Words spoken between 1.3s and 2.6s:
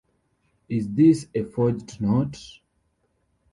a forged note?